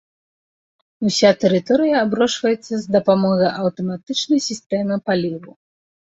[1.07, 5.51] Уся тэрыторыя аброшваецца з дапамогай аўтаматычнай сістэмы паліву.